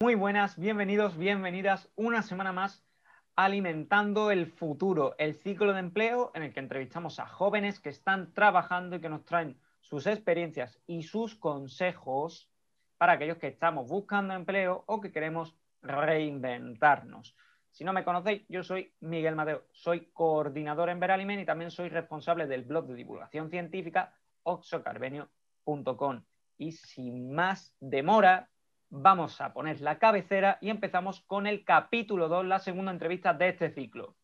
[0.00, 2.86] Muy buenas, bienvenidos, bienvenidas una semana más
[3.34, 8.32] Alimentando el Futuro, el ciclo de empleo en el que entrevistamos a jóvenes que están
[8.32, 12.48] trabajando y que nos traen sus experiencias y sus consejos
[12.96, 17.36] para aquellos que estamos buscando empleo o que queremos reinventarnos.
[17.72, 21.88] Si no me conocéis, yo soy Miguel Mateo, soy coordinador en Veraliment y también soy
[21.88, 26.22] responsable del blog de divulgación científica oxocarbenio.com.
[26.56, 28.48] Y sin más demora,
[28.90, 33.48] vamos a poner la cabecera y empezamos con el capítulo 2, la segunda entrevista de
[33.48, 34.16] este ciclo.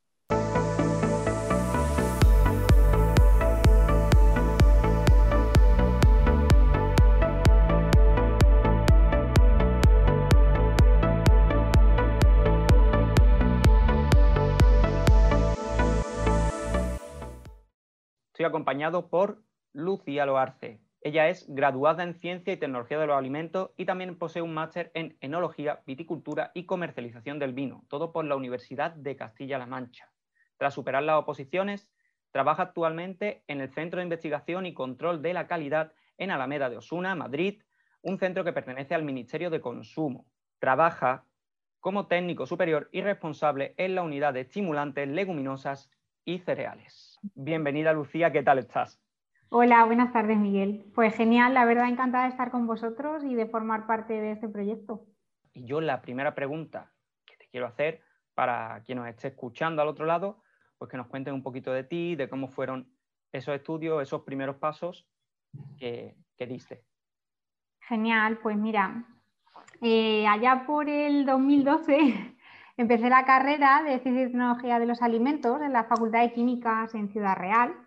[18.33, 23.73] Estoy acompañado por Lucía Loarce, ella es graduada en Ciencia y Tecnología de los Alimentos
[23.77, 28.37] y también posee un máster en Enología, Viticultura y Comercialización del Vino, todo por la
[28.37, 30.11] Universidad de Castilla-La Mancha.
[30.57, 31.91] Tras superar las oposiciones,
[32.31, 36.79] trabaja actualmente en el Centro de Investigación y Control de la Calidad en Alameda de
[36.79, 37.63] Osuna, Madrid,
[38.01, 40.25] un centro que pertenece al Ministerio de Consumo.
[40.59, 41.27] Trabaja
[41.81, 45.91] como técnico superior y responsable en la unidad de estimulantes, leguminosas
[46.25, 47.19] y cereales.
[47.35, 49.04] Bienvenida Lucía, ¿qué tal estás?
[49.51, 50.85] Hola, buenas tardes, Miguel.
[50.95, 54.49] Pues genial, la verdad, encantada de estar con vosotros y de formar parte de este
[54.49, 55.07] proyecto.
[55.53, 56.93] Y yo la primera pregunta
[57.25, 58.03] que te quiero hacer
[58.35, 60.43] para quien nos esté escuchando al otro lado,
[60.77, 62.93] pues que nos cuentes un poquito de ti, de cómo fueron
[63.33, 65.07] esos estudios, esos primeros pasos
[65.79, 66.85] que, diste.
[67.81, 69.05] Genial, pues mira,
[69.81, 72.37] eh, allá por el 2012
[72.77, 76.95] empecé la carrera de Ciencia y Tecnología de los Alimentos en la Facultad de Químicas
[76.95, 77.84] en Ciudad Real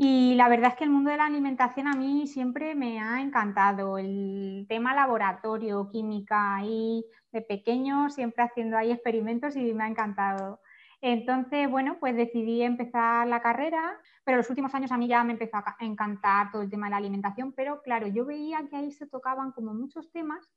[0.00, 3.20] y la verdad es que el mundo de la alimentación a mí siempre me ha
[3.20, 3.98] encantado.
[3.98, 10.60] El tema laboratorio, química, y de pequeño siempre haciendo ahí experimentos y me ha encantado.
[11.00, 15.32] Entonces, bueno, pues decidí empezar la carrera, pero los últimos años a mí ya me
[15.32, 18.92] empezó a encantar todo el tema de la alimentación, pero claro, yo veía que ahí
[18.92, 20.48] se tocaban como muchos temas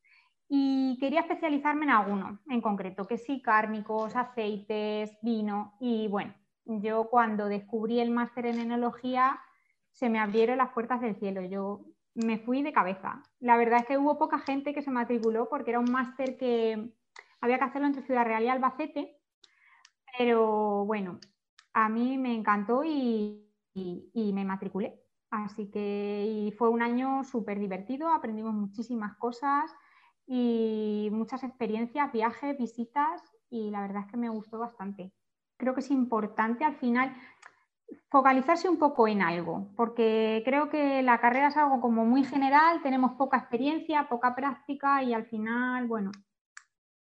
[0.50, 6.36] y quería especializarme en alguno en concreto, que sí, cárnicos, aceites, vino y bueno,
[6.80, 9.40] yo cuando descubrí el máster en enología
[9.92, 11.42] se me abrieron las puertas del cielo.
[11.42, 13.24] Yo me fui de cabeza.
[13.40, 16.94] La verdad es que hubo poca gente que se matriculó porque era un máster que
[17.42, 19.18] había que hacerlo entre Ciudad Real y Albacete.
[20.18, 21.20] Pero bueno,
[21.74, 25.02] a mí me encantó y, me matriculé.
[25.30, 29.74] Así que fue un año súper divertido, aprendimos muchísimas cosas
[30.28, 35.14] y muchas experiencias, viajes, visitas y la verdad es que me gustó bastante
[35.62, 37.16] creo que es importante al final
[38.10, 42.82] focalizarse un poco en algo, porque creo que la carrera es algo como muy general,
[42.82, 46.12] tenemos poca experiencia, poca práctica y al final, bueno,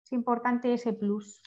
[0.04, 1.40] es importante ese plus.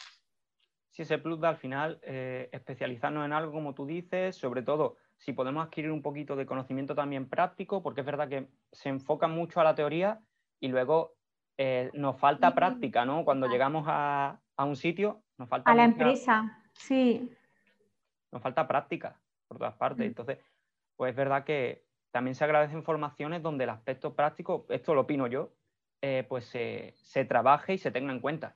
[0.91, 4.97] Sí, ese plus de al final eh, especializarnos en algo, como tú dices, sobre todo
[5.17, 9.27] si podemos adquirir un poquito de conocimiento también práctico, porque es verdad que se enfoca
[9.27, 10.19] mucho a la teoría
[10.59, 11.15] y luego
[11.57, 13.25] eh, nos falta práctica, ¿no?
[13.25, 15.71] Cuando llegamos a, un sitio, nos falta...
[15.71, 17.31] A la empresa Sí.
[18.31, 20.05] Nos falta práctica por todas partes.
[20.05, 20.09] Mm.
[20.09, 20.39] Entonces,
[20.95, 25.27] pues es verdad que también se agradecen formaciones donde el aspecto práctico, esto lo opino
[25.27, 25.51] yo,
[26.01, 28.55] eh, pues se, trabaje y se tenga en cuenta.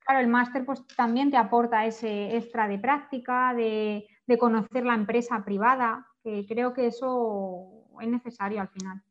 [0.00, 4.94] Claro, el máster pues también te aporta ese extra de práctica, de, de, conocer la
[4.94, 9.02] empresa privada, que creo que eso es necesario al final.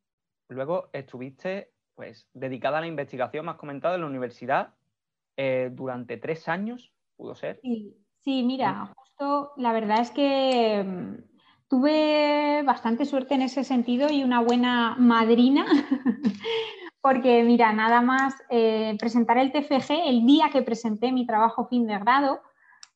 [0.47, 4.73] Luego estuviste pues dedicada a la investigación, has comentado, en la universidad
[5.37, 7.59] eh, durante tres años, ¿pudo ser?
[7.61, 14.09] Sí, Sí, mira, justo la verdad es que mm, tuve bastante suerte en ese sentido
[14.11, 15.67] y una buena madrina,
[17.01, 21.85] porque mira, nada más eh, presentar el TFG, el día que presenté mi trabajo fin
[21.85, 22.41] de grado,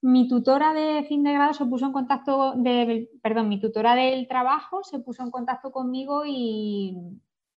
[0.02, 4.28] mi tutora de fin de grado se puso en contacto, de, perdón, mi tutora del
[4.28, 6.98] trabajo se puso en contacto conmigo y,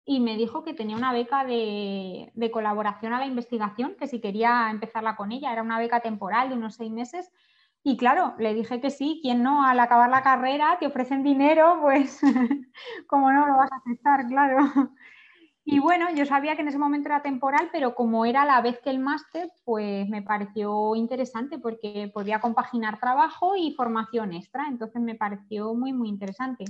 [0.07, 4.69] me dijo que tenía una beca de, de, colaboración a la investigación, que si quería
[4.71, 7.33] empezarla con ella, era una beca temporal de unos seis meses
[7.85, 9.67] y claro, le dije que sí, ¿quién no?
[9.67, 12.21] Al acabar la carrera te ofrecen dinero, pues
[13.09, 14.59] como no lo vas a aceptar, claro.
[15.65, 18.81] Y bueno, yo sabía que en ese momento era temporal, pero como era la vez
[18.81, 25.01] que el máster, pues me pareció interesante porque podía compaginar trabajo y formación extra, entonces
[25.01, 26.65] me pareció muy, muy interesante.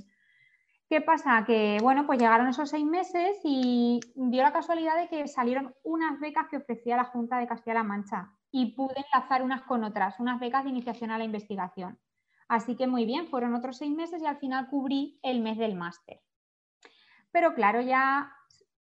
[0.91, 1.43] ¿Qué pasa?
[1.47, 6.21] Que bueno, pues llegaron esos seis meses y dio la casualidad de que salieron unas
[6.21, 10.39] becas que ofrecía la Junta de Castilla-La Mancha y pude enlazar unas con otras, unas
[10.39, 11.99] becas de iniciación a la investigación.
[12.49, 15.75] Así que muy bien, fueron otros seis meses y al final cubrí el mes del
[15.75, 16.21] máster.
[17.33, 18.31] Pero claro, ya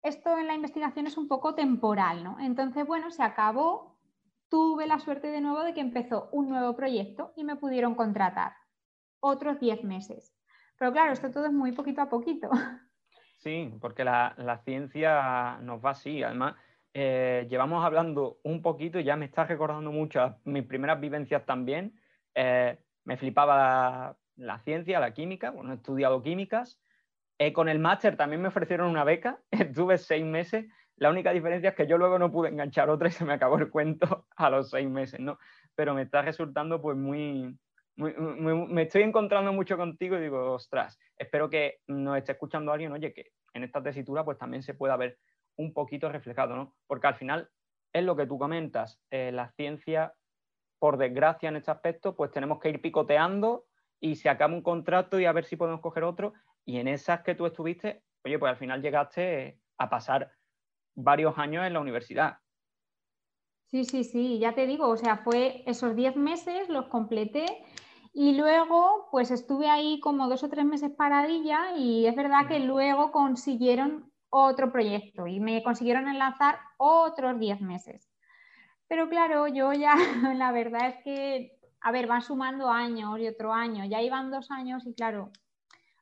[0.02, 2.38] esto en la investigación es un poco temporal, ¿no?
[2.38, 3.98] Entonces, bueno, se acabó,
[4.48, 8.54] tuve la suerte de nuevo de que empezó un nuevo proyecto y me pudieron contratar
[9.18, 10.32] otros 10 meses.
[10.78, 12.50] Pero claro, esto todo es muy poquito a poquito.
[13.38, 16.22] Sí, porque la, ciencia nos va así.
[16.22, 16.54] Además,
[16.98, 22.00] eh, llevamos hablando un poquito y ya me está recordando mucho mis primeras vivencias también.
[22.34, 26.80] Eh, me flipaba la, ciencia, la química, bueno, he estudiado químicas.
[27.38, 30.64] Eh, con el máster también me ofrecieron una beca, estuve seis meses.
[30.96, 33.58] La única diferencia es que yo luego no pude enganchar otra y se me acabó
[33.58, 35.38] el cuento a los seis meses, ¿no?
[35.74, 37.58] Pero me está resultando pues muy,
[37.96, 43.12] me estoy encontrando mucho contigo y digo, ostras, espero que nos esté escuchando alguien, oye,
[43.12, 45.18] que en esta tesitura pues también se pueda ver
[45.56, 46.74] un poquito reflejado, ¿no?
[46.86, 47.50] Porque al final
[47.92, 50.14] es lo que tú comentas, eh, la ciencia,
[50.78, 53.64] por desgracia en este aspecto, pues tenemos que ir picoteando
[54.00, 56.34] y se acaba un contrato y a ver si podemos coger otro.
[56.64, 60.30] Y en esas que tú estuviste, oye, pues al final llegaste a pasar
[60.94, 62.38] varios años en la universidad.
[63.66, 67.64] Sí, sí, sí, ya te digo, o sea, fue esos 10 meses, los completé
[68.18, 72.60] y luego, pues estuve ahí como dos o tres meses paradilla y es verdad que
[72.60, 74.10] luego consiguieron
[74.44, 78.10] otro proyecto y me consiguieron enlazar otros diez meses.
[78.88, 79.94] Pero claro, yo ya,
[80.36, 84.50] la verdad es que, a ver, van sumando años y otro año, ya iban dos
[84.50, 85.30] años y claro,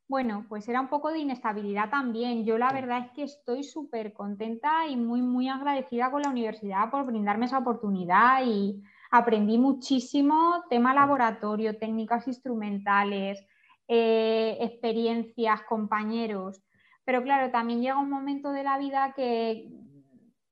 [0.07, 2.45] bueno, pues era un poco de inestabilidad también.
[2.45, 6.91] Yo la verdad es que estoy súper contenta y muy, muy agradecida con la universidad
[6.91, 13.45] por brindarme esa oportunidad y aprendí muchísimo, tema laboratorio, técnicas instrumentales,
[13.89, 16.63] eh, experiencias, compañeros.
[17.05, 19.71] Pero claro, también llega un momento de la vida que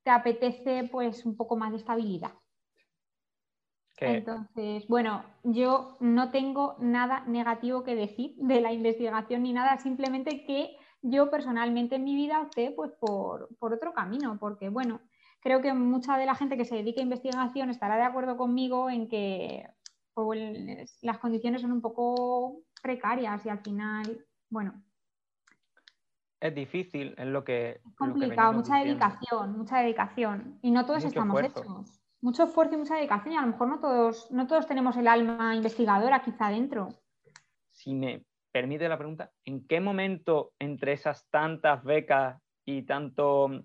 [0.02, 2.32] te apetece pues un poco más de estabilidad.
[4.00, 10.44] Entonces, bueno, yo no tengo nada negativo que decir de la investigación ni nada, simplemente
[10.44, 15.00] que yo personalmente en mi vida opté pues por, por otro camino, porque bueno,
[15.40, 18.90] creo que mucha de la gente que se dedica a investigación estará de acuerdo conmigo
[18.90, 19.68] en que
[20.14, 24.82] pues, las condiciones son un poco precarias y al final, bueno.
[26.42, 27.80] Es difícil, es lo que...
[27.86, 30.58] Es complicado, mucha dedicación, mucha dedicación.
[30.60, 32.00] Y no todos estamos hechos.
[32.20, 35.06] Mucho esfuerzo y mucha dedicación y a lo mejor no todos, no todos tenemos el
[35.06, 36.88] alma investigadora quizá dentro.
[37.70, 43.64] Si me permite la pregunta, ¿en qué momento entre esas tantas becas y tanto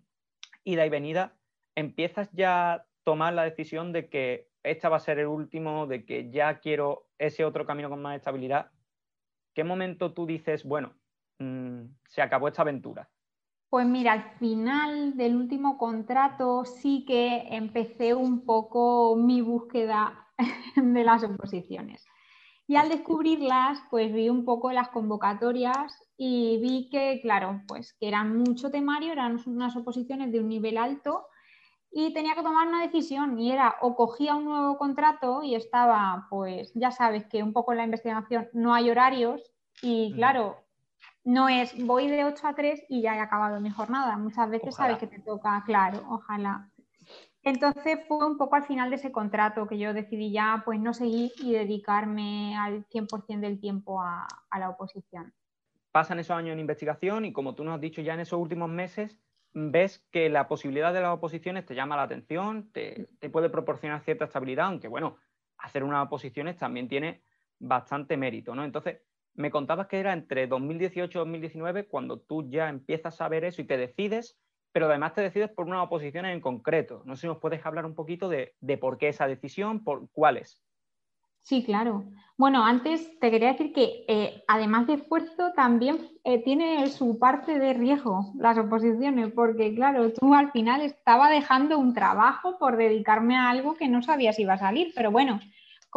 [0.64, 1.36] ida y venida
[1.76, 6.06] empiezas ya a tomar la decisión de que esta va a ser el último, de
[6.06, 8.70] que ya quiero ese otro camino con más estabilidad,
[9.56, 10.94] ¿qué momento tú dices, bueno,
[11.40, 13.10] mm, se acabó esta aventura?
[13.70, 20.28] Pues mira, al final del último contrato sí que empecé un poco mi búsqueda
[20.76, 22.06] de las oposiciones.
[22.70, 28.10] Y al descubrirlas, pues vi un poco las convocatorias y vi que, claro, pues que
[28.10, 31.28] eran mucho temario, eran unas oposiciones de un nivel alto
[31.92, 36.28] y tenía que tomar una decisión y era o cogía un nuevo contrato y estaba,
[36.30, 39.42] pues ya sabes que un poco en la investigación no hay horarios
[39.82, 40.58] y claro,
[41.28, 44.18] no es voy de 8 a 3 y ya he acabado mi jornada.
[44.18, 46.70] Muchas veces sabes que te toca, claro, ojalá.
[47.44, 50.94] Entonces fue un poco al final de ese contrato que yo decidí ya pues no
[50.94, 55.34] seguir y dedicarme al 100% del tiempo a, a la oposición.
[55.92, 58.70] Pasan esos años en investigación y como tú nos has dicho ya en esos últimos
[58.70, 59.20] meses,
[59.54, 64.26] ves que la posibilidad de las oposiciones te llama la atención, te, puede proporcionar cierta
[64.26, 65.18] estabilidad, aunque bueno,
[65.58, 67.22] hacer unas oposiciones también tiene
[67.60, 68.64] bastante mérito, ¿no?
[68.64, 69.02] Entonces,
[69.38, 73.62] me contabas que era entre 2018 y 2019 cuando tú ya empiezas a ver eso
[73.62, 74.38] y te decides,
[74.72, 77.04] pero además te decides por una oposición en concreto.
[77.06, 80.64] No sé si nos puedes hablar un poquito de, por qué esa decisión, por cuáles.
[81.44, 82.04] Sí, claro.
[82.36, 87.58] Bueno, antes te quería decir que eh, además de esfuerzo también eh, tiene su parte
[87.58, 93.38] de riesgo las oposiciones, porque claro, tú al final estaba dejando un trabajo por dedicarme
[93.38, 95.40] a algo que no sabía si iba a salir, pero bueno,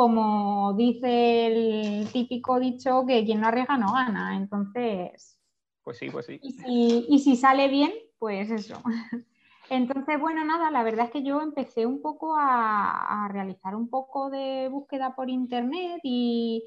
[0.00, 5.38] como dice el típico dicho que quien no arriesga no gana, entonces...
[5.84, 6.40] Pues sí, pues sí.
[6.42, 8.82] y si sale bien, pues eso.
[9.68, 14.30] Entonces, bueno, nada, la verdad es que yo empecé un poco a, realizar un poco
[14.30, 16.64] de búsqueda por internet y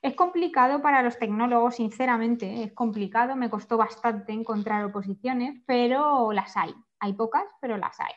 [0.00, 6.56] es complicado para los tecnólogos, sinceramente, es complicado, me costó bastante encontrar oposiciones, pero las
[6.56, 8.14] hay, hay pocas, pero las hay.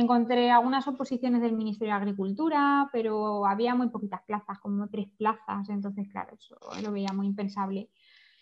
[0.00, 5.68] Encontré algunas oposiciones del Ministerio de Agricultura, pero había muy poquitas plazas, como tres plazas,
[5.68, 7.90] entonces, claro, eso lo veía muy impensable.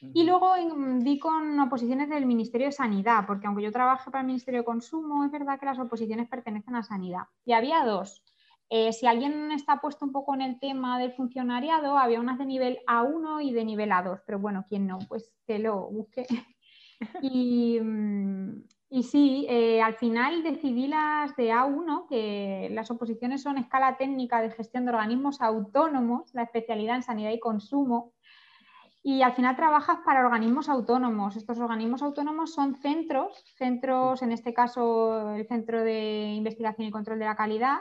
[0.00, 0.54] Y luego
[1.00, 4.64] di con oposiciones del Ministerio de Sanidad, porque aunque yo trabaje para el Ministerio de
[4.64, 7.24] Consumo, es verdad que las oposiciones pertenecen a Sanidad.
[7.44, 8.22] Y había dos.
[8.70, 12.46] Eh, si alguien está puesto un poco en el tema del funcionariado, había unas de
[12.46, 16.26] nivel A1 y de nivel A2, pero bueno, quien no, pues que lo busque.
[17.22, 23.58] Y, mm, Y sí, eh, al final decidí las de A1, que las oposiciones son
[23.58, 28.14] escala técnica de gestión de organismos autónomos, la especialidad en sanidad y consumo.
[29.02, 31.36] Y al final trabajas para organismos autónomos.
[31.36, 37.18] Estos organismos autónomos son centros, centros, en este caso el Centro de Investigación y Control
[37.18, 37.80] de la Calidad,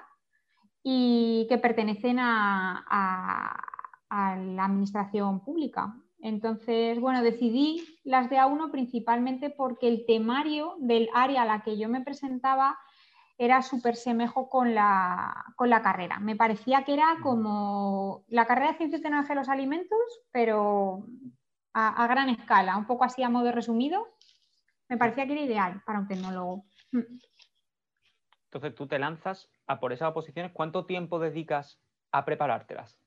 [0.84, 3.64] y que pertenecen a
[4.10, 5.96] la administración pública.
[6.20, 11.78] Entonces, bueno, decidí las de A1 principalmente porque el temario del área a la que
[11.78, 12.78] yo me presentaba
[13.38, 16.20] era súper semejo con la, con la, carrera.
[16.20, 20.00] Me parecía que era como la carrera de Ciencia y Tecnología de los Alimentos,
[20.32, 21.06] pero
[21.74, 24.08] a, gran escala, un poco así a modo resumido.
[24.90, 26.66] Me parecía que era ideal para un tecnólogo.
[28.46, 30.52] Entonces tú te lanzas a por esas oposiciones.
[30.52, 31.80] ¿Cuánto tiempo dedicas
[32.12, 33.00] a preparártelas?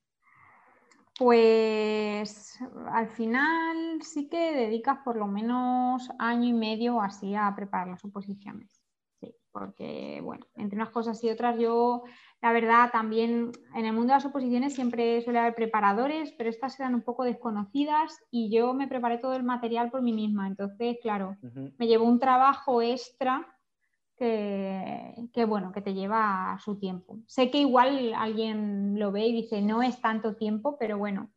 [1.20, 2.58] Pues
[2.92, 8.02] al final sí que dedicas por lo menos año y medio así a preparar las
[8.06, 8.82] oposiciones.
[9.20, 12.04] Sí, porque bueno, entre unas cosas y otras yo,
[12.40, 16.80] la verdad, también en el mundo de las oposiciones siempre suele haber preparadores, pero estas
[16.80, 20.46] eran un poco desconocidas y yo me preparé todo el material por mí misma.
[20.46, 21.36] Entonces, claro,
[21.76, 23.46] me llevó un trabajo extra
[24.20, 27.18] que, bueno, que te lleva su tiempo.
[27.26, 31.30] Sé que igual alguien lo ve y dice, no es tanto tiempo, pero bueno,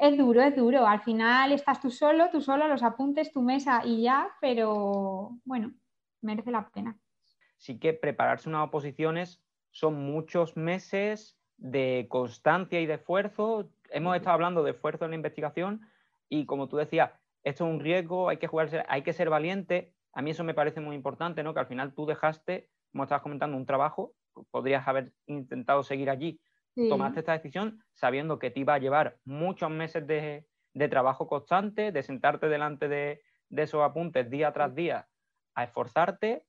[0.00, 0.86] es duro, es duro.
[0.86, 5.72] Al final estás tú solo, tú solo, los apuntes, tu mesa y ya, pero bueno,
[6.20, 6.96] merece la pena.
[7.56, 13.68] Sí que prepararse unas oposiciones son muchos meses de constancia y de esfuerzo.
[13.90, 15.80] Hemos estado hablando de esfuerzo en la investigación
[16.28, 17.10] y como tú decías,
[17.42, 20.54] esto es un riesgo, hay que jugarse, hay que ser valiente a mí eso me
[20.54, 21.54] parece muy importante, ¿no?
[21.54, 24.14] Que al final tú dejaste, como estabas comentando, un trabajo,
[24.50, 26.40] podrías haber intentado seguir allí,
[26.74, 30.46] tomaste esta decisión sabiendo que te iba a llevar muchos meses de,
[30.88, 35.08] trabajo constante, de sentarte delante de, esos apuntes día tras día
[35.54, 36.46] a esforzarte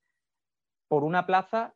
[0.87, 1.73] por una plaza,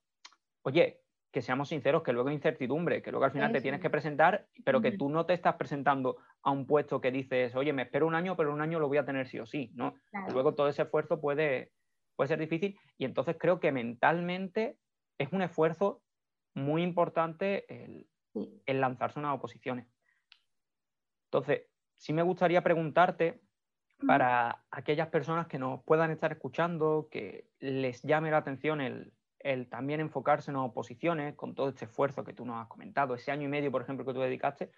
[0.62, 1.02] oye,
[1.32, 4.48] que seamos sinceros, que luego hay incertidumbre, que luego al final te tienes que presentar,
[4.64, 8.08] pero que tú no te estás presentando a un puesto que dices, oye, me espero
[8.08, 9.96] un año, pero un año lo voy a tener sí o sí, ¿no?
[10.32, 11.74] Luego todo ese esfuerzo puede,
[12.18, 12.78] puede ser difícil.
[12.98, 14.78] Y entonces creo que mentalmente
[15.18, 16.02] es un esfuerzo
[16.54, 18.10] muy importante el,
[18.68, 19.88] lanzarse unas oposiciones.
[21.28, 21.62] Entonces,
[21.96, 23.42] sí me gustaría preguntarte
[24.06, 29.68] para aquellas personas que nos puedan estar escuchando, que les llame la atención el, el,
[29.70, 33.46] también enfocarse en oposiciones con todo este esfuerzo que tú nos has comentado, ese año
[33.46, 34.72] y medio, por ejemplo, que tú dedicaste,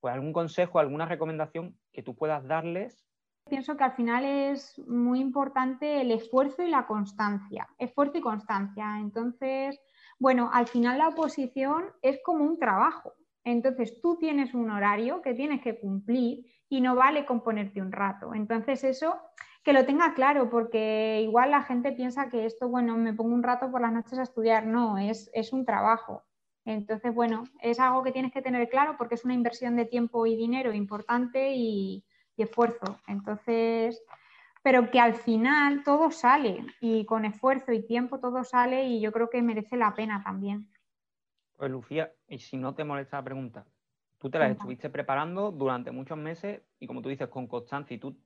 [0.00, 3.06] pues algún consejo, alguna recomendación que tú puedas darles
[3.48, 8.98] Pienso que al final es muy importante el esfuerzo y la constancia, esfuerzo y constancia.
[8.98, 9.80] Entonces,
[10.18, 13.14] bueno, al final la oposición es como un trabajo.
[13.44, 17.90] Entonces, tú tienes un horario que tienes que cumplir y no vale con ponerte un
[17.90, 18.32] rato.
[18.34, 19.16] Entonces, eso
[19.64, 23.42] que lo tenga claro, porque igual la gente piensa que esto, bueno, me pongo un
[23.42, 24.66] rato por las noches a estudiar.
[24.66, 26.22] No, es, es un trabajo.
[26.64, 30.26] Entonces, bueno, es algo que tienes que tener claro porque es una inversión de tiempo
[30.26, 32.04] y dinero importante y,
[32.36, 32.98] y esfuerzo.
[33.06, 34.02] Entonces,
[34.62, 39.12] pero que al final todo sale y con esfuerzo y tiempo todo sale y yo
[39.12, 40.68] creo que merece la pena también.
[41.56, 43.66] Pues Lucía, y si no te molesta la pregunta,
[44.18, 47.98] tú te la estuviste preparando durante muchos meses y como tú dices, con constancia, y
[47.98, 48.16] tú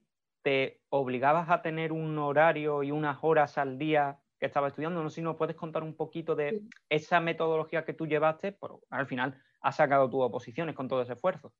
[0.42, 5.08] te obligabas a tener un horario y unas horas al día que estabas estudiando, no
[5.08, 9.06] sé si nos puedes contar un poquito de esa metodología que tú llevaste, pero al
[9.06, 11.52] final has sacado tus oposiciones con todo ese esfuerzo.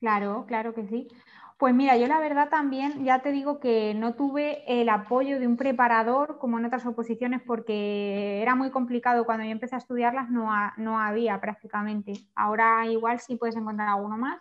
[0.00, 1.08] Claro, claro que sí.
[1.56, 5.46] Pues mira, yo la verdad también ya te digo que no tuve el apoyo de
[5.46, 9.24] un preparador como en otras oposiciones porque era muy complicado.
[9.24, 12.14] Cuando yo empecé a estudiarlas no, no había prácticamente.
[12.34, 14.40] Ahora igual sí puedes encontrar alguno más.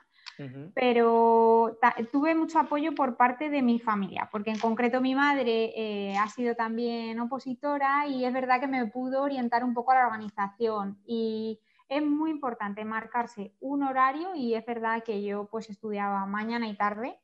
[0.74, 1.78] Pero
[2.12, 6.28] tuve mucho apoyo por parte de mi familia, porque en concreto mi madre eh, ha
[6.28, 10.98] sido también opositora y es verdad que me pudo orientar un poco a la organización.
[11.06, 11.60] Y
[11.98, 16.76] es muy importante marcarse un horario y es verdad que yo pues estudiaba mañana y
[16.76, 17.20] tarde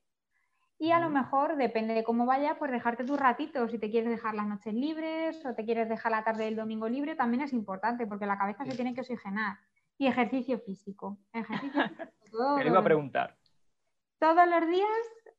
[0.81, 3.69] y a lo mejor, depende de cómo vaya, pues dejarte tus ratitos.
[3.69, 6.87] Si te quieres dejar las noches libres o te quieres dejar la tarde del domingo
[6.87, 9.57] libre, también es importante porque la cabeza se tiene que oxigenar.
[9.97, 11.17] Y ejercicio físico.
[11.33, 11.83] Ejercicio
[12.23, 13.35] físico iba a preguntar.
[14.19, 14.87] Todos los días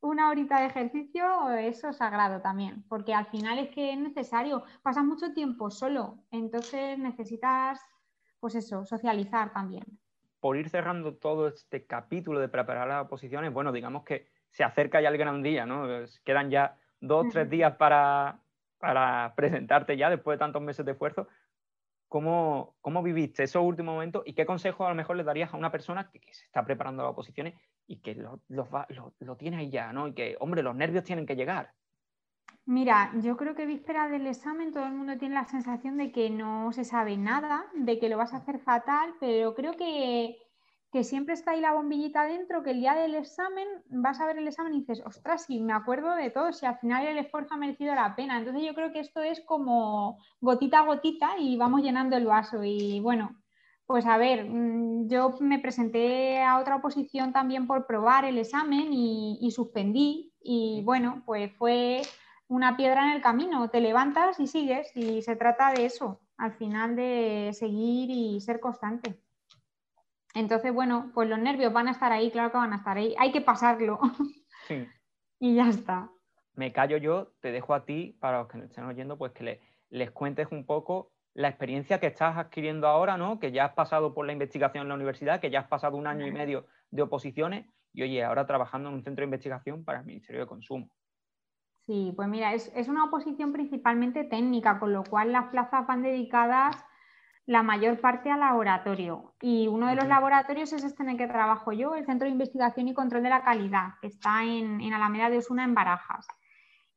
[0.02, 4.62] una horita de ejercicio, eso es sagrado también, porque al final es que es necesario.
[4.82, 7.80] Pasas mucho tiempo solo, entonces necesitas
[8.40, 9.84] pues eso, socializar también.
[10.40, 15.00] Por ir cerrando todo este capítulo de preparar las oposiciones, bueno, digamos que se acerca
[15.00, 15.86] ya el gran día, ¿no?
[16.24, 18.40] Quedan ya dos, tres días para,
[19.36, 21.28] presentarte ya después de tantos meses de esfuerzo.
[22.08, 25.56] ¿Cómo, ¿Cómo, viviste esos últimos momentos y qué consejo a lo mejor le darías a
[25.56, 27.54] una persona que, se está preparando las oposiciones
[27.86, 30.08] y que lo, lo, tiene ahí ya, ¿no?
[30.08, 31.72] Y que, hombre, los nervios tienen que llegar.
[32.66, 36.30] Mira, yo creo que víspera del examen todo el mundo tiene la sensación de que
[36.30, 40.36] no se sabe nada, de que lo vas a hacer fatal, pero creo que,
[41.02, 44.48] siempre está ahí la bombillita dentro, que el día del examen vas a ver el
[44.48, 47.56] examen y dices, ostras, sí, me acuerdo de todo, si al final el esfuerzo ha
[47.56, 48.38] merecido la pena.
[48.38, 52.62] Entonces yo creo que esto es como gotita a gotita y vamos llenando el vaso.
[52.64, 53.40] Y bueno,
[53.86, 58.92] pues a ver, mm, yo me presenté a otra oposición también por probar el examen
[58.92, 60.32] y, y suspendí.
[60.42, 62.02] Y bueno, pues fue
[62.50, 66.52] una piedra en el camino, te levantas y sigues y se trata de eso, al
[66.52, 69.20] final de seguir y ser constante.
[70.34, 73.14] Entonces, bueno, pues los nervios van a estar ahí, claro que van a estar ahí,
[73.18, 73.98] hay que pasarlo.
[74.68, 74.86] Sí.
[75.40, 76.10] y ya está.
[76.54, 79.60] Me callo yo, te dejo a ti, para los que nos estén oyendo, pues que
[79.88, 83.40] les cuentes un poco la experiencia que estás adquiriendo ahora, ¿no?
[83.40, 86.06] Que ya has pasado por la investigación en la universidad, que ya has pasado un
[86.06, 90.00] año y medio de oposiciones y oye, ahora trabajando en un centro de investigación para
[90.00, 90.88] el Ministerio de Consumo.
[91.86, 96.76] Sí, pues mira, es, una oposición principalmente técnica, con lo cual las plazas van dedicadas
[97.46, 99.34] la mayor parte al laboratorio.
[99.40, 102.32] Y uno de los laboratorios es este en el que trabajo yo, el Centro de
[102.32, 106.28] Investigación y Control de la Calidad, que está en, Alameda de Osuna, en Barajas.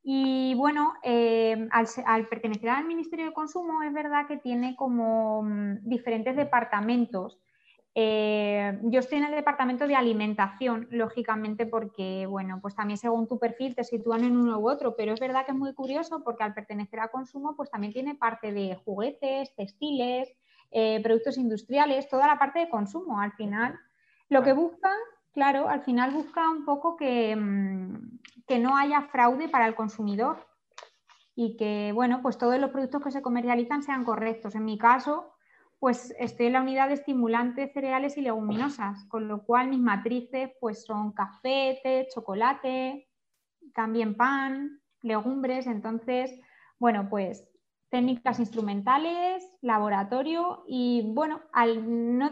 [0.02, 5.42] Y bueno, eh, al, al, pertenecer al Ministerio de Consumo, es verdad que tiene como
[5.42, 7.40] mm, diferentes departamentos.
[7.96, 13.38] Eh, yo estoy en el departamento de alimentación, lógicamente, porque, bueno, pues también según tu
[13.38, 16.42] perfil te sitúan en uno u otro, pero es verdad que es muy curioso porque
[16.42, 20.34] al pertenecer a consumo, pues también tiene parte de juguetes, textiles,
[20.72, 23.20] eh, productos industriales, toda la parte de consumo.
[23.20, 23.78] Al final,
[24.28, 24.90] lo que busca,
[25.32, 30.44] claro, al final busca un poco que, mm, que no haya fraude para el consumidor
[31.36, 34.56] y que, bueno, pues todos los productos que se comercializan sean correctos.
[34.56, 35.33] En mi caso,
[35.84, 40.50] pues estoy en la unidad de estimulantes, cereales y leguminosas, con lo cual mis matrices
[40.58, 43.06] pues son café, té, chocolate,
[43.74, 46.40] también pan, legumbres, entonces,
[46.78, 47.46] bueno, pues
[47.90, 52.30] técnicas instrumentales, laboratorio y bueno, al, no,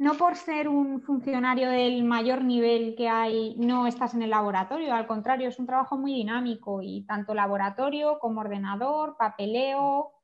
[0.00, 4.92] no por ser un funcionario del mayor nivel que hay, no estás en el laboratorio,
[4.92, 10.14] al contrario, es un trabajo muy dinámico y tanto laboratorio como ordenador, papeleo.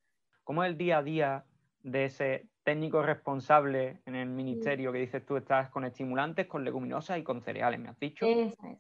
[0.43, 1.45] ¿Cómo es el día a día
[1.83, 7.19] de ese técnico responsable en el ministerio que dices tú estás con estimulantes, con leguminosas
[7.19, 8.27] y con cereales, me has dicho.
[8.27, 8.79] Eso es.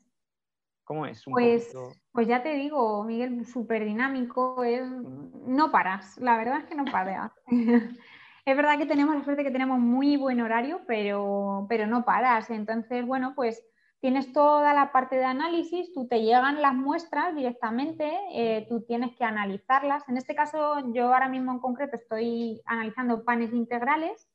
[0.85, 1.23] ¿Cómo es?
[1.27, 1.75] pues,
[2.13, 4.91] pues ya te digo, Miguel, súper dinámico, es...
[4.91, 7.31] no paras, la verdad es que no paras.
[7.47, 12.49] es verdad que tenemos la suerte que tenemos muy buen horario, pero, pero no paras.
[12.49, 13.63] Entonces, bueno, pues
[14.01, 19.17] tienes toda la parte de análisis, tú te llegan las muestras directamente, eh, tú tienes
[19.17, 20.09] que analizarlas.
[20.09, 24.29] En este caso, yo ahora mismo en concreto estoy analizando panes integrales,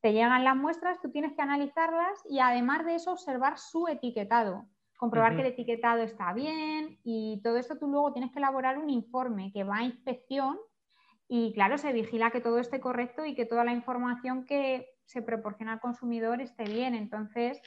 [0.00, 4.66] te llegan las muestras, tú tienes que analizarlas y además de eso observar su etiquetado,
[4.96, 8.90] comprobar que el etiquetado está bien y todo esto tú luego tienes que elaborar un
[8.90, 10.58] informe que va a inspección
[11.28, 15.22] y claro, se vigila que todo esté correcto y que toda la información que se
[15.22, 16.94] proporciona al consumidor esté bien.
[16.94, 17.60] Entonces,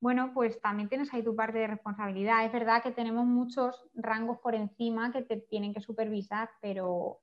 [0.00, 2.44] bueno, pues también tienes ahí tu parte de responsabilidad.
[2.44, 7.20] Es verdad que tenemos muchos rangos por encima que te tienen que supervisar, pero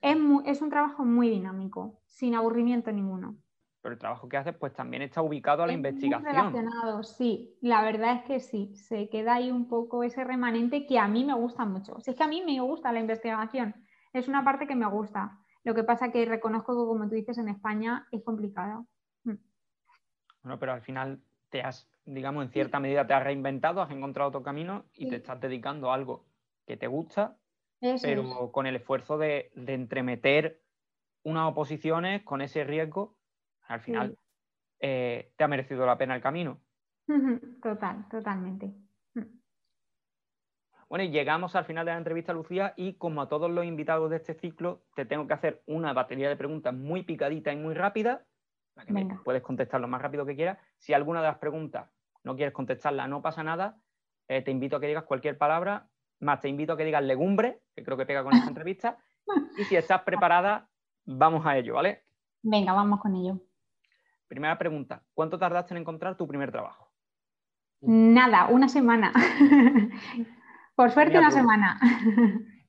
[0.00, 3.36] es, un trabajo muy dinámico, sin aburrimiento ninguno.
[3.80, 6.22] Pero el trabajo que haces, pues también está ubicado a la investigación.
[6.22, 7.58] Muy relacionado, sí.
[7.60, 8.74] La verdad es que sí.
[8.76, 12.00] Se queda ahí un poco ese remanente que a mí me gusta mucho.
[12.00, 13.74] Si es que a mí me gusta la investigación,
[14.12, 15.38] es una parte que me gusta.
[15.64, 18.86] Lo que pasa que reconozco que, como tú dices, en España es complicado.
[19.24, 19.34] Mm.
[20.42, 21.20] Bueno, pero al final
[21.54, 25.16] te has digamos, en cierta medida te has reinventado, has encontrado otro camino y te
[25.16, 26.26] estás dedicando a algo
[26.66, 27.36] que te gusta,
[28.02, 30.60] pero con el esfuerzo de, entremeter
[31.22, 33.16] unas oposiciones con ese riesgo,
[33.68, 34.18] al final
[34.80, 36.60] eh, te ha merecido la pena el camino.
[37.62, 38.74] Total, totalmente.
[39.14, 39.38] Mm.
[40.88, 44.10] Bueno, y llegamos al final de la entrevista, Lucía, y como a todos los invitados
[44.10, 47.74] de este ciclo, te tengo que hacer una batería de preguntas muy picadita y muy
[47.74, 48.26] rápida,
[48.82, 50.58] que puedes contestar lo más rápido que quieras.
[50.78, 51.88] Si alguna de las preguntas
[52.22, 53.78] no quieres contestarla, no pasa nada.
[54.28, 55.88] Eh, te invito a que digas cualquier palabra,
[56.20, 58.98] más te invito a que digas legumbre, que creo que pega con esta entrevista.
[59.58, 60.68] Y si estás preparada,
[61.04, 62.04] vamos a ello, ¿vale?
[62.42, 63.40] Venga, vamos con ello.
[64.28, 66.90] Primera pregunta, ¿cuánto tardaste en encontrar tu primer trabajo?
[67.80, 69.12] Nada, una semana.
[70.74, 71.78] Por suerte, una semana.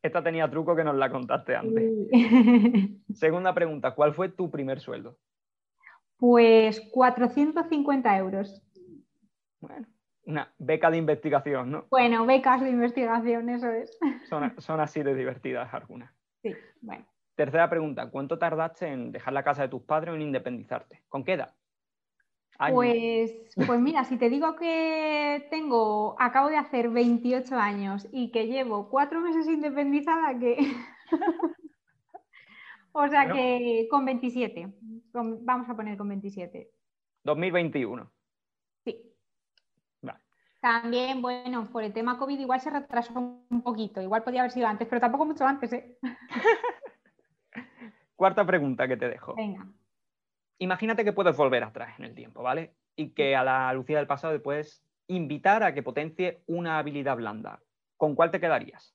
[0.02, 1.92] Esta tenía truco que nos la contaste antes.
[3.14, 5.18] Segunda pregunta, ¿cuál fue tu primer sueldo?
[6.18, 8.62] Pues 450 euros.
[9.60, 9.88] Bueno,
[10.26, 11.86] una beca de investigación, ¿no?
[11.90, 13.98] Bueno, becas de investigación, eso es.
[14.58, 16.12] Son, así de divertidas algunas.
[16.42, 17.06] Sí, bueno.
[17.36, 21.04] Tercera pregunta, ¿cuánto tardaste en dejar la casa de tus padres o en independizarte?
[21.10, 21.54] ¿Con qué edad?
[22.72, 23.34] Pues,
[23.68, 28.90] pues mira, si te digo que tengo, acabo de hacer 28 años y que llevo
[28.90, 30.58] cuatro meses independizada, que...
[32.98, 34.74] o sea que con 27,
[35.14, 36.70] vamos a poner con 27.
[37.24, 38.12] 2021.
[38.84, 39.12] Sí.
[40.62, 44.68] También, bueno, por el tema COVID igual se retrasó un poquito, igual podía haber sido
[44.68, 46.00] antes, pero tampoco mucho antes, ¿eh?
[48.16, 49.36] Cuarta pregunta que te dejo.
[49.36, 49.68] Venga
[50.58, 52.74] imagínate que puedes volver atrás en el tiempo, ¿vale?
[52.96, 57.18] Y que a la Lucía del pasado le puedes invitar a que potencie una habilidad
[57.18, 57.62] blanda.
[57.98, 58.95] ¿Con cuál te quedarías?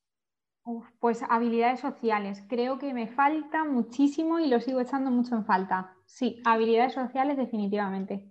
[0.98, 2.44] Pues habilidades sociales.
[2.48, 5.94] Creo que me falta muchísimo y lo sigo echando mucho en falta.
[6.06, 8.28] Sí, habilidades sociales definitivamente.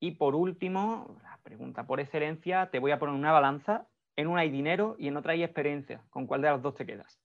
[0.00, 3.88] Y por último, la pregunta por excelencia, te voy a poner una balanza.
[4.14, 6.02] En una hay dinero y en otra hay experiencia.
[6.10, 7.20] ¿Con cuál de las dos te quedas?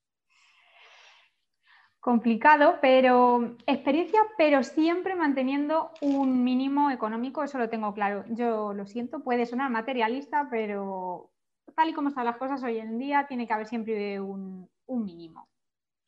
[2.02, 8.26] complicado, pero experiencia, pero siempre manteniendo un mínimo económico, eso lo tengo claro.
[8.30, 11.31] Yo lo siento, puede sonar materialista, pero
[11.76, 15.48] tal y como están las cosas hoy en día, tiene que haber siempre un, mínimo.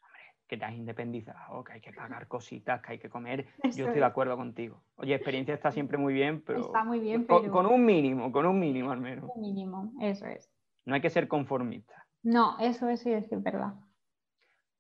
[0.01, 3.47] Hombre, que te has independizado, que hay que pagar cositas, que hay que comer.
[3.63, 4.83] Yo estoy de acuerdo contigo.
[4.95, 6.61] Oye, experiencia está siempre muy bien, pero.
[6.61, 9.29] Está muy bien, con, con un mínimo, con un mínimo al menos.
[9.33, 10.51] Un mínimo, eso es.
[10.85, 12.05] No hay que ser conformista.
[12.23, 13.73] No, eso es, sí, es verdad.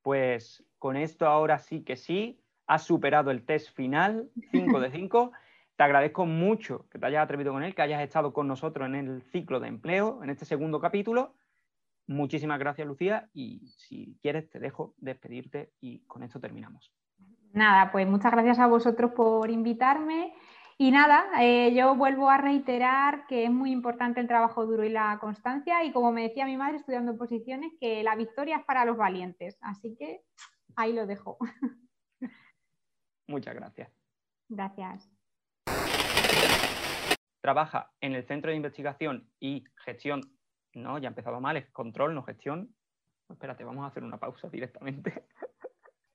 [0.01, 5.31] Pues con esto ahora sí que sí, has superado el test final, 5 de 5.
[5.75, 8.95] Te agradezco mucho que te hayas atrevido con él, que hayas estado con nosotros en
[8.95, 11.35] el ciclo de empleo, en este segundo capítulo.
[12.05, 16.93] Muchísimas gracias, Lucía, y si quieres te dejo despedirte y con esto terminamos.
[17.53, 20.33] Nada, pues muchas gracias a vosotros por invitarme.
[20.77, 24.89] Y nada, eh, yo vuelvo a reiterar que es muy importante el trabajo duro y
[24.89, 28.83] la constancia y como me decía mi madre estudiando posiciones, que la victoria es para
[28.83, 29.57] los valientes.
[29.61, 30.23] Así que
[30.75, 31.37] ahí lo dejo.
[33.27, 33.91] Muchas gracias.
[34.49, 35.09] Gracias.
[37.43, 40.21] Trabaja en el Centro de Investigación y Gestión.
[40.75, 42.73] No, ya empezaba mal, es control, no gestión.
[43.29, 45.25] Espérate, vamos a hacer una pausa directamente.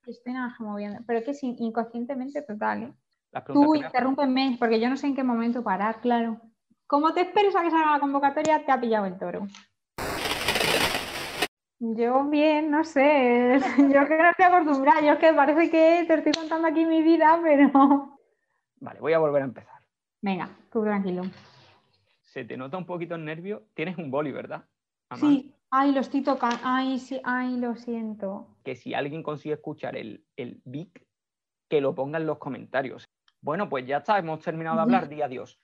[0.07, 2.81] Estoy nada moviendo, pero que es inconscientemente total.
[2.81, 2.93] ¿eh?
[3.45, 6.41] Tú interrúmpeme, porque yo no sé en qué momento parar, claro.
[6.87, 9.45] Como te esperes a que salga la convocatoria, te ha pillado el toro.
[11.77, 16.13] Yo bien, no sé, yo que no estoy acostumbrada, yo es que parece que te
[16.15, 18.19] estoy contando aquí mi vida, pero...
[18.77, 19.79] Vale, voy a volver a empezar.
[20.21, 21.23] Venga, tú tranquilo.
[22.21, 23.63] Se te nota un poquito el nervio.
[23.73, 24.65] Tienes un boli, ¿verdad?
[25.15, 28.47] Sí, ay, lo estoy tocando, ay, sí, ay, lo siento.
[28.63, 30.61] Que si alguien consigue escuchar el, el
[31.67, 33.05] que lo ponga en los comentarios.
[33.41, 35.57] Bueno, pues ya está, hemos terminado de hablar, di adiós.